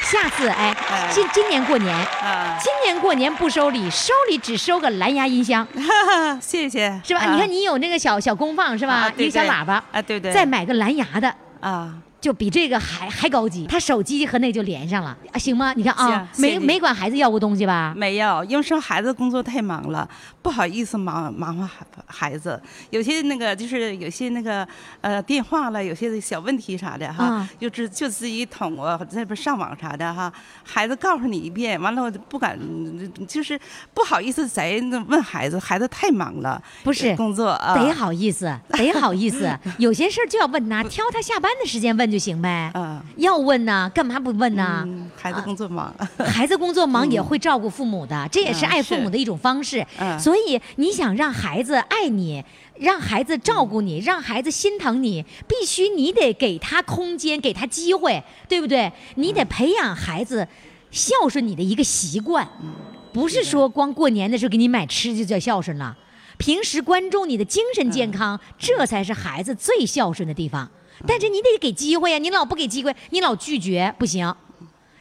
[0.02, 1.94] 下次哎哎，今今年过年。
[1.96, 5.66] 啊，今年过年不收礼，收礼只收个蓝牙音箱，
[6.40, 7.20] 谢谢，是吧？
[7.22, 7.32] 啊。
[7.32, 9.10] 你看你有那个小小功放是吧？
[9.16, 13.66] 一个小喇叭，啊，对对，再买个蓝牙的，啊，就比这个还还高级。
[13.66, 15.74] 他手机和那就连上了，啊，行吗？
[15.76, 17.92] 你看啊，没没管孩子要过东西吧？
[17.96, 20.08] 没有，因为生孩子工作太忙了，
[20.40, 22.58] 不好意思忙忙活孩孩子。
[22.90, 24.66] 有些那个就是有些那个
[25.00, 30.32] 呃电话了，有些小问题啥的哈，嗯就自就自己捅啊，这边上网啥的哈。
[30.62, 32.56] 孩子告诉你一遍，完了我不敢，
[33.26, 33.58] 就是
[33.92, 42.70] 不好意思再问孩子，孩子太忙了，不是工作啊，得好意思，得好意思， 有些事儿就要问他，挑他下班的时间问就行呗。
[42.74, 44.84] 嗯，要问呢，干嘛不问呢？
[44.86, 49.84] 嗯，孩子工作忙，孩子工作忙也会照顾父母的， 这也是嗯爱父母的一种方式。
[49.98, 52.44] 嗯所以你想让孩子爱你，
[52.78, 58.92] 让孩子照顾你，让孩子心疼你，必须你得给他空间，给他机会，对不对？
[59.14, 60.46] 你得培养孩子
[60.90, 62.46] 孝顺你的一个习惯，
[63.12, 65.96] 不是说光过年的时候给你买吃就叫孝顺了。
[66.38, 70.68] 平时关注你的精神健康，这才是孩子最孝顺的地方。
[71.06, 74.34] 但是你得给机会呀、你老不给机会，你老拒绝不行。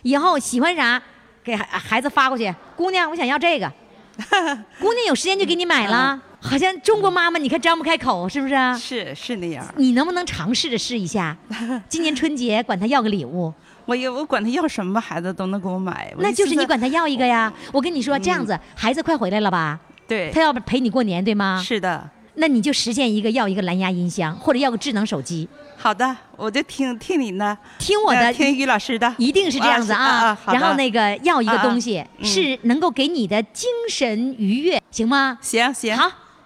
[0.04, 1.02] 以后喜欢啥，
[1.44, 2.54] 给孩孩子发过去。
[2.76, 3.72] 姑娘，我想要这个。
[4.80, 6.20] 姑娘有时间就给你买了。
[6.44, 8.76] 好像中国妈妈，你看张不开口，是不是啊？
[8.76, 9.64] 是是那样。
[9.78, 11.38] 你能不能尝试着试一下？
[11.88, 13.54] 今年春节管他要个礼物，
[13.86, 16.12] 我也我管他要什么，孩子都能给我买。
[16.18, 17.54] 那就是你管他要一个呀。
[17.72, 19.80] 我跟你说，这样子，孩子快回来了吧？
[20.08, 21.62] 对他，要陪你过年，对吗？
[21.64, 22.10] 是的。
[22.36, 25.48] 那你就实现一个要一个蓝牙音箱，或者要个智能手机，
[25.82, 30.38] 好的，我就听听你的，听我的呃听于老师的，一定是这样子啊。
[30.48, 35.38] 然后那个要一个东西嗯是能够给你的精神愉悦，行吗？
[35.42, 35.98] 行行。
[35.98, 36.04] 好。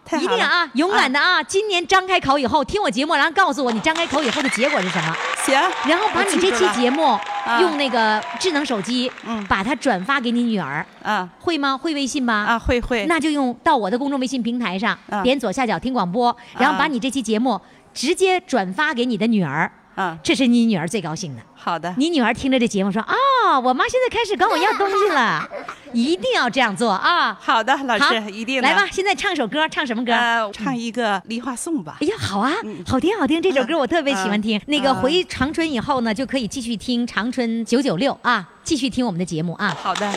[0.07, 1.41] 好一定啊，勇敢的啊！
[1.41, 5.55] 今年张开口以后，听我节目，然后告诉我你张开口以后的结果是什么，行，
[5.87, 7.59] 然后把你这期节目啊。
[7.59, 11.27] 用那个智能手机，嗯把它转发给你女儿，啊。
[11.39, 11.75] 会吗？
[11.75, 12.45] 会微信吗？
[12.47, 15.23] 啊会会，那就用到我的公众微信平台上，啊。
[15.23, 17.59] 点左下角听广播，然后把你这期节目
[17.95, 21.41] 直接转发给你的女儿，啊这是你女儿最高兴的。
[21.55, 25.49] 好的，你女儿听着这节目说：“哦，我妈现在开始管我要东西了，
[25.93, 30.11] 一定要这样做啊！”好的，老师一定来吧，，现在唱首歌，唱什么歌？
[30.11, 32.07] 呃，唱一个《梨花颂》吧哎。
[32.07, 34.61] 呀，好啊，嗯好听好听，这首歌我特别喜欢听。
[34.67, 39.75] 那个啊回长春以后呢，就可以继续听长春九九六啊，继续听我们的节目啊。
[39.81, 40.11] 好的，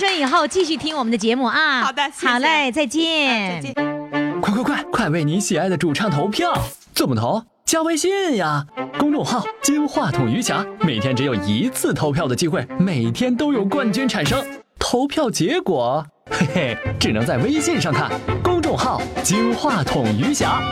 [0.00, 1.82] 春以后，继续听我们的节目啊。
[1.82, 3.62] 好的谢谢好嘞，再见。
[3.62, 4.40] 再见。
[4.40, 6.54] 快快快，快为你喜爱的主唱投票！
[6.94, 7.42] 怎么投？
[7.66, 8.64] 加微信呀，
[8.98, 14.42] 公众号“金话筒余霞”，每天只有一次投票的机会，每天都有冠军产生。
[14.78, 18.10] 投票结果，嘿嘿，只能在微信上看。
[18.42, 20.62] 公众号“金话筒余霞”。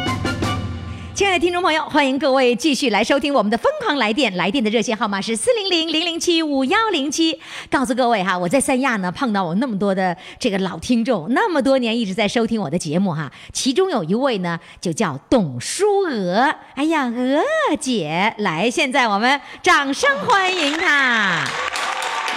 [1.18, 7.36] 亲爱的听众朋友，欢迎各位继续来收听我们的《疯狂来电》，来电的热线号码是四零零零零七五幺零七。
[7.68, 13.32] 告诉各位哈，我在三亚呢碰到我那么多的这个老听众，那么多年一直在收听我的节目哈。
[13.52, 16.54] 其中有一位呢，就叫董淑娥。
[16.76, 17.42] 哎呀，娥
[17.80, 21.44] 姐，来，现在我们掌声欢迎她。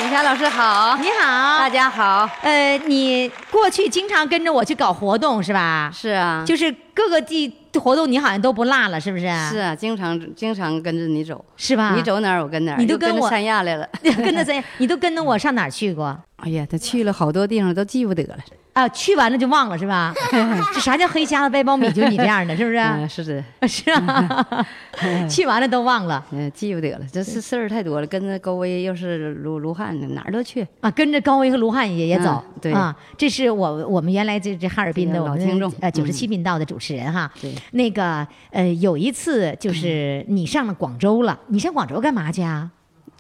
[0.03, 2.27] 李霞老师好，你好，大家好。
[2.41, 5.91] 呃，你过去经常跟着我去搞活动是吧？
[5.95, 7.47] 是啊，就是各个地
[7.79, 9.23] 活动你好像都不落了，是不是？
[9.49, 11.93] 是啊，经常经常跟着你走，是吧？
[11.95, 13.87] 你走哪儿我跟哪你都跟我三亚来了。
[14.03, 14.63] 跟着谁？
[14.77, 16.17] 你都跟着我上哪儿去过？
[16.41, 18.37] 哎呀，他去了好多地方都记不得了。
[18.73, 20.13] 啊，去完了就忘了是吧？
[20.73, 21.91] 这啥叫黑瞎子掰苞米？
[21.91, 22.77] 就你这样的，是不是？
[22.77, 24.65] 嗯， 是的，是啊，
[25.29, 28.07] 去完了都忘了嗯，记不得了，这是事儿太多了。
[28.07, 30.65] 跟着高威又是卢卢汉，哪儿都去。
[30.79, 32.41] 啊，跟着高威和卢汉也也走。
[32.47, 37.29] 嗯对啊，这是我我们原来这这哈尔滨的我们的老听众呃九十嗯七频道的主持人哈。
[37.41, 42.69] 对那个呃有一次就是你上了广州了，你上广州干嘛去啊？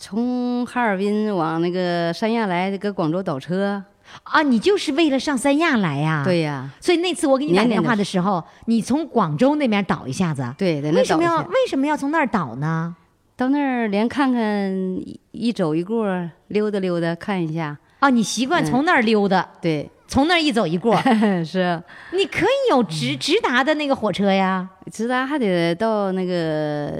[0.01, 3.83] 从哈尔滨往那个三亚来，搁广州倒车。
[4.23, 6.23] 啊，你就是为了上三亚来呀？
[6.25, 6.41] 对。
[6.41, 10.43] 呀，所以那次我给你打电话的时候，你从广州那边倒一下子。
[10.57, 11.37] 对，在那为什么要。
[11.41, 12.95] 为什么要从那儿倒呢？
[13.37, 16.07] 到那儿连看看一一走一过，
[16.47, 17.77] 溜达溜达看一下。
[17.99, 20.93] 啊，你习惯从那儿溜达，对，从那儿一走一过，
[21.45, 21.81] 是。
[22.11, 26.91] 你可以有直直达的那个火车呀，直达还得到那个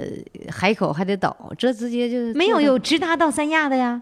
[0.50, 4.00] 海口，还得倒，这直接就没有有直达到三亚的呀。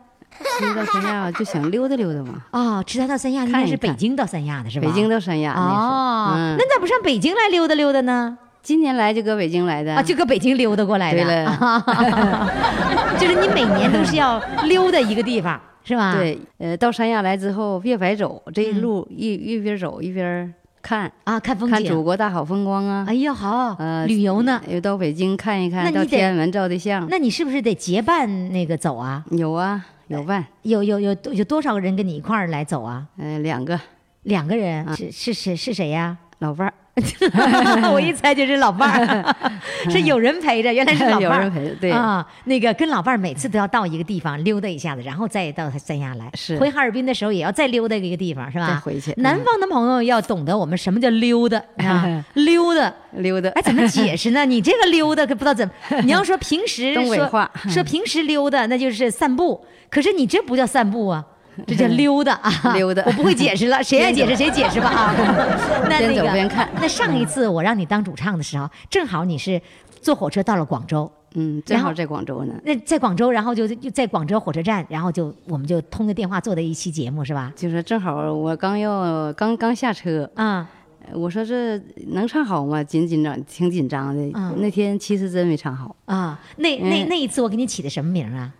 [0.60, 2.40] 直到三亚就想溜达溜达嘛。
[2.52, 4.86] 哦，直达到三亚应该是北京到三亚的是吧？
[4.86, 5.54] 北京到三亚。
[5.54, 8.38] 哦，嗯那咋不上北京来溜达溜达呢？
[8.62, 11.24] 今年来就搁北京来的啊，就搁北京溜达过来的。
[11.24, 12.50] 对了
[13.18, 15.60] 就是你每年都是要溜达一个地方，
[15.90, 22.04] 是吧？，对，呃，到三亚来之后别白走，这一嗯路一一边走一边看，啊，看风景看祖。
[22.04, 23.04] 国大好风光啊。
[23.08, 24.62] 哎呀，好，呃，旅游呢？
[24.68, 27.04] 又到北京看一看，到天安门照的相。
[27.10, 29.24] 那你是不是得结伴那个走啊？
[29.32, 33.04] 有啊，有伴，有有有有多少个人跟你一块儿来走啊？
[33.18, 33.78] 呃，两个
[34.22, 36.16] 两个人，啊是是谁是谁呀？
[36.38, 36.72] 老伴儿，
[37.92, 39.36] 我一猜就是老伴儿，
[39.90, 41.34] 是有人陪着，原来是老伴儿。
[41.36, 46.30] 有人陪着对啊，那个跟老伴儿每次都要到一个地方溜达一下子，然后再到三亚来。
[46.34, 48.66] 是回哈尔滨的时候也要再溜达一个地方，是吧？
[48.68, 52.92] 再回去南嗯方的朋友要懂得我们什么叫溜达啊， 溜达。
[53.12, 53.48] 溜达。
[53.50, 54.44] 哎，怎么解释呢？
[54.44, 55.72] 你这个溜达可不知道怎么。
[56.02, 59.64] 你要说平时说东北话说平时溜达，那就是散步。
[59.88, 61.24] 可是你这不叫散步啊，
[61.66, 62.50] 这叫溜达啊！
[62.74, 65.14] 溜达我不会解释了，谁爱解释谁解释吧啊！
[65.88, 69.60] 那边那个走边看那上一次我让你当主唱的时候，正好你是
[70.00, 71.10] 坐火车到了广州。
[71.34, 72.54] 嗯，正好在广州呢。
[72.64, 77.52] 那在广州，然后就就在广州火车站，然后就我们就通个电话做的一期节目，是吧？
[77.54, 80.68] 就是正好我刚要刚刚下车，啊、
[81.12, 82.82] 我说这能唱好吗？
[82.82, 84.20] 紧紧张，挺紧张的。
[84.34, 85.94] 嗯那天其实真没唱好。
[86.06, 88.52] 啊，那那嗯那一次我给你起的什么名啊？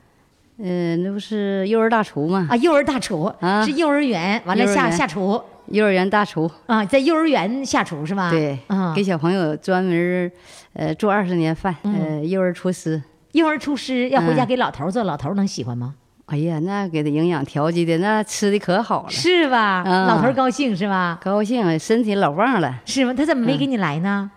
[0.62, 2.46] 呃，那不是幼儿大厨吗？
[2.50, 8.30] 啊，幼儿大厨啊是幼儿园，完了下下厨幼儿园大厨，啊，在幼儿园下厨是吧？
[8.30, 10.30] 对，啊，给小朋友专门儿
[10.74, 13.02] 呃做二十年饭，嗯呃，幼儿厨师。
[13.32, 15.94] 幼儿厨师要回家嗯给老头儿做，老头儿能喜欢吗？
[16.26, 19.82] 哎呀，那给他营养调剂的，那吃的可好了，是吧？
[19.86, 21.18] 啊老头儿高兴是吧？
[21.22, 22.80] 高兴，身体老旺了。
[22.84, 23.14] 是吗？
[23.16, 24.30] 他怎么嗯没给你来呢？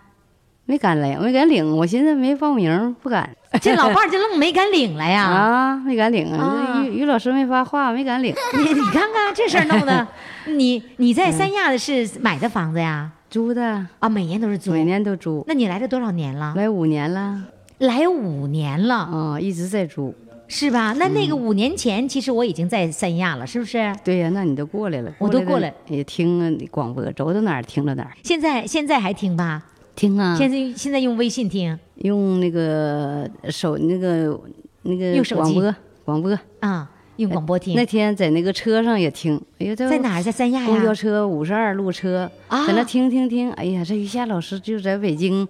[0.66, 3.28] 没敢来，没敢领，我寻思没报名，不敢
[3.60, 5.24] 这老伴儿就愣没敢领来呀？
[5.26, 6.32] 啊，没敢领。
[6.32, 8.34] 啊于于老师没发话，没敢领。
[8.54, 10.06] 你 你看看这事儿弄的，
[10.46, 13.10] 你你在三亚的是买的房子呀？
[13.28, 14.72] 租的，啊，每年都是租。
[14.72, 16.54] 每年都租，那你来了多少年了？
[16.56, 17.42] 来五年了，
[17.78, 20.14] 来五年了，啊，一直在租。
[20.46, 20.94] 是吧？
[20.98, 23.92] 那那个五年前，其实我已经在三亚了，是不是？
[24.04, 29.62] 对呀，那你都过来了，我都过来也听啊广播，走到哪儿听到哪儿，现在现在还听吧？
[29.94, 30.36] 听啊。
[30.36, 34.38] 现在现在用微信听用那个手那个
[34.82, 35.74] 那个用手机广播
[36.04, 36.38] 广播。
[36.60, 37.74] 啊，用广播听。
[37.74, 40.22] 那天在那个车上也听，哎呦，在哪儿？
[40.22, 40.66] 在三亚呀？
[40.66, 43.50] 公交车五十二路车，啊在那听听听。
[43.52, 45.46] 哎呀，这于霞老师就在北京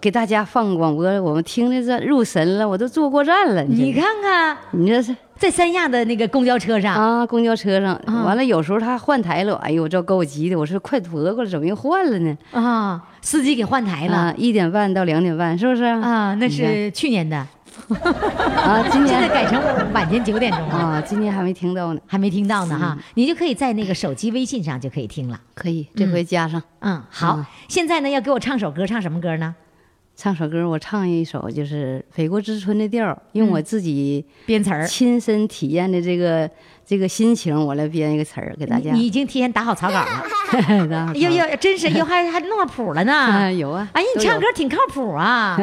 [0.00, 3.62] 给大家放广播，我们听的这入神了，我都坐过站了。
[3.64, 12.36] 你这，看看，你这是在三亚的那个公交车上，啊，公交车上，啊完了有时候他换台了，哎呦，这够我急的，我说快夺过来，怎么又换了呢？
[12.52, 15.82] 啊，司机给换台了啊，一点半到两点半，是不是？
[15.84, 17.46] 啊，那是去年的，
[17.94, 20.74] 啊，今年现在改成晚间九点钟了。
[20.74, 25.40] 啊，今年还没听到呢，还没听到呢哈，你就可以在那个手机微信上就可以听了。
[25.54, 26.62] 可以，这回加上。
[26.80, 29.54] 嗯，好啊，现在呢要给我唱首歌，唱什么歌呢？
[30.16, 36.48] 唱首歌，我唱一首就是《北国之春》的调儿，用我自己编词儿，亲身体验的这个
[36.86, 38.92] 这个心情，我来编一个词儿给大家。
[38.92, 39.94] 你你已经提前打好草稿
[40.86, 43.52] 了， 哟哟，真是哟，还还弄了谱了呢。
[43.58, 45.58] 有啊，哎呀，你唱歌挺靠谱啊！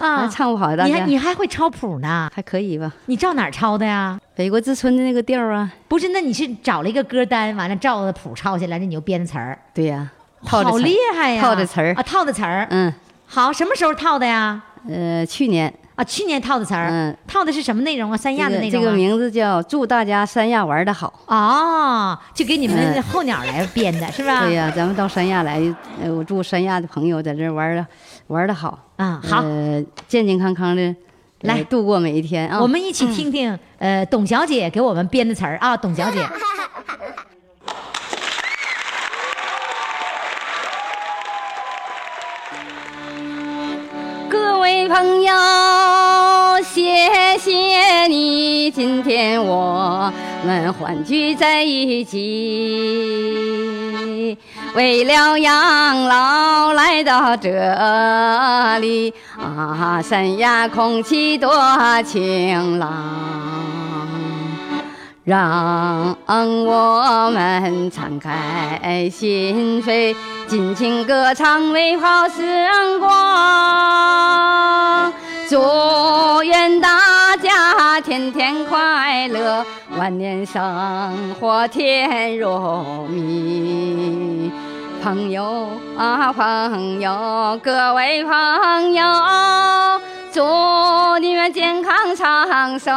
[0.00, 2.30] 啊啊，唱不好，你还你还会抄谱呢？
[2.34, 2.92] 还可以吧？
[3.06, 4.18] 你照哪儿抄的呀？
[4.34, 10.10] 北国之春的那个调儿啊，不是，那你是找了一个歌单，完了照着谱抄下来，那你就编的词儿，对呀，
[10.44, 11.42] 套好厉害呀！
[11.42, 12.66] 套的词儿啊，套的词儿。
[12.70, 12.92] 嗯，
[13.26, 14.62] 好，什么时候套的呀？
[14.88, 16.88] 呃，去年啊，去年套的词儿。
[16.90, 18.16] 嗯，套的是什么内容啊？
[18.16, 18.72] 三亚的内容啊。
[18.72, 24.22] 这个这个名字叫“祝大家三亚玩的好哦，就给你们嗯候鸟来编的是”。
[24.26, 24.44] 吧？
[24.44, 25.58] 对呀，咱们到三亚来，
[26.02, 27.86] 呃，我祝三亚的朋友在这玩的
[28.28, 30.96] 玩的好，啊，好，呃，健健康康的呃
[31.42, 32.60] 来度过每一天啊。
[32.60, 36.18] 我们一起听听，呃，董小姐给我们编的词儿啊，董小姐。
[44.30, 45.34] 各位朋友，
[46.74, 50.12] 谢谢你，今天我
[50.44, 52.18] 们欢聚在一起。
[54.74, 57.48] 为了养老来到这
[58.80, 61.48] 里啊，三亚空气多
[62.02, 63.83] 晴朗。
[65.24, 70.14] 让我们敞开心扉，
[70.46, 72.68] 尽情歌唱美好时
[73.00, 75.10] 光。
[75.48, 79.64] 祝愿大家天天快乐，
[79.96, 84.52] 万年生活甜如蜜。
[85.02, 89.02] 朋友啊，朋友，各位朋友，
[90.30, 92.92] 祝你们健康长寿。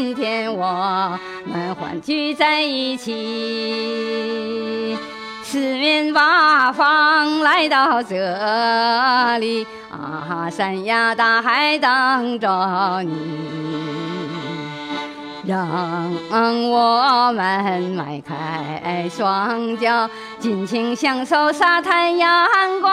[0.00, 4.96] 今天我们欢聚在一起，
[5.42, 8.16] 四面八方来到这
[9.38, 13.12] 里啊，山呀大海等着你。
[15.44, 15.68] 让
[16.30, 22.46] 我们迈开双脚，尽情享受沙滩阳
[22.80, 22.88] 光。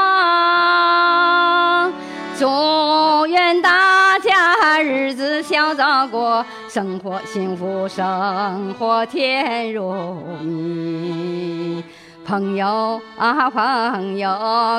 [2.37, 9.93] 祝愿大家日子笑着过，生活幸福，生活甜如
[10.41, 11.81] 蜜。
[12.25, 14.29] 朋友啊，朋友，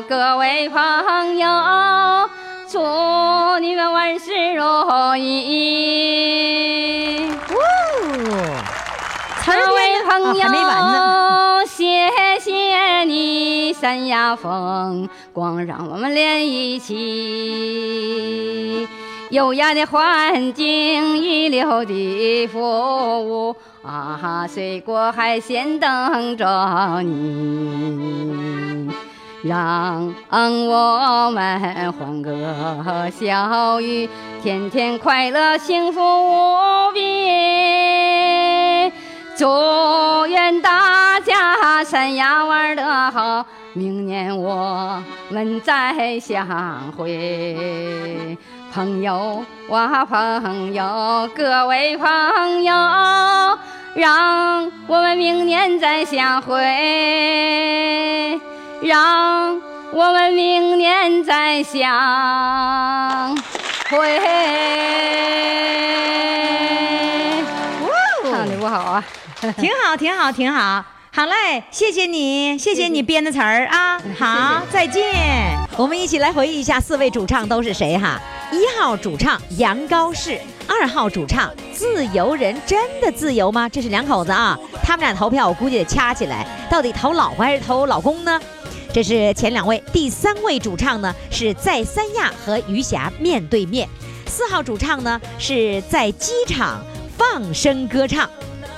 [0.07, 2.28] 各位朋友，
[2.68, 2.78] 祝
[3.61, 5.96] 你们万事如意。
[9.53, 10.44] 儿各位朋友，
[11.66, 18.09] 谢谢你，三亚风光让我们连一起。
[19.30, 28.90] 优雅的环境，一流的服务啊，水果海鲜等着你。
[29.42, 34.09] 让我们欢歌笑语，
[34.42, 37.01] 天天快乐，幸福无比。
[39.39, 48.39] 祝愿大家三亚玩得好，明年我们再相会。
[48.72, 52.72] 朋友啊，朋友，各位朋友，
[53.95, 58.41] 让我们明年再相会。
[58.80, 59.61] 让
[59.93, 63.37] 我们明年再相
[63.91, 64.18] 会。
[68.30, 69.05] 唱的不好啊，
[69.59, 70.84] 挺好，挺好，挺好。
[71.12, 73.99] 好嘞，谢谢你，谢谢你编的词儿啊。
[74.18, 75.57] 好，再见。
[75.76, 78.20] 我们一起来回忆一下四位主唱都是谁哈。
[78.53, 83.68] 一号主唱杨高士，二号主唱自由人，真的自由吗？
[83.68, 88.40] 这是两口子啊，他们俩投票我估计得掐起来，到底投老婆还是投老公呢？
[88.92, 93.88] 这是前两位，第三位主唱呢是在三亚和余霞面对面，
[94.26, 96.82] 四号主唱呢是在机场
[97.18, 98.28] 放声歌唱，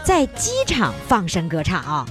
[0.08, 2.02] 在机场放声歌唱啊。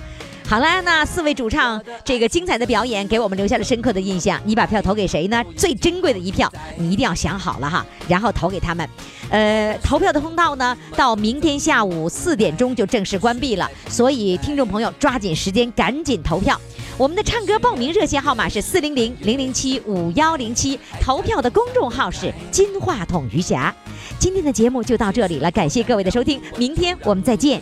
[0.47, 4.39] 好了，那四位主唱这个精彩的表演给我们留下了深刻的印象。
[4.45, 5.43] 你把票投给谁呢？
[5.55, 8.87] 最珍贵的一票，你一定要想好了哈，然后投给他们。
[9.31, 16.61] 呃，投票的通道呢，到明天下午四点钟就正式关闭了，所以听众朋友抓紧时间，赶紧投票。
[16.99, 23.75] 我们的唱歌报名热线号码是四零零零零七五幺零七，投票的公众号是金话筒余霞。
[24.17, 27.55] 今天的节目就到这里了，感谢各位的收听，明天我们再见。